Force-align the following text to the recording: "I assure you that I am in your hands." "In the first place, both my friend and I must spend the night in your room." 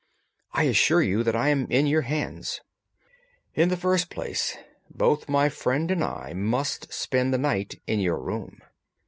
"I 0.53 0.63
assure 0.63 1.03
you 1.03 1.21
that 1.21 1.35
I 1.35 1.49
am 1.49 1.67
in 1.69 1.85
your 1.85 2.01
hands." 2.01 2.61
"In 3.53 3.69
the 3.69 3.77
first 3.77 4.09
place, 4.09 4.57
both 4.89 5.29
my 5.29 5.47
friend 5.47 5.91
and 5.91 6.03
I 6.03 6.33
must 6.33 6.91
spend 6.91 7.31
the 7.31 7.37
night 7.37 7.79
in 7.85 7.99
your 7.99 8.17
room." 8.19 8.61